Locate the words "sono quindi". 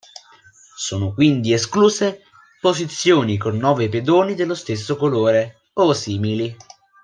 0.75-1.53